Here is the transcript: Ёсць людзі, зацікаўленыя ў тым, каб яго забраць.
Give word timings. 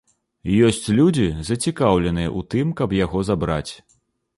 Ёсць 0.69 0.89
людзі, 1.01 1.27
зацікаўленыя 1.51 2.29
ў 2.37 2.41
тым, 2.55 2.77
каб 2.81 3.01
яго 3.05 3.19
забраць. 3.33 3.69